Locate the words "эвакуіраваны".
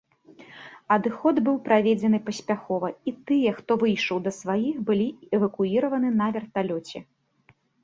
5.39-6.09